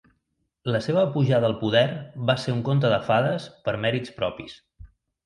[0.75, 1.83] La seva pujada al poder
[2.29, 4.57] va ser un conte de fades per mèrits propis.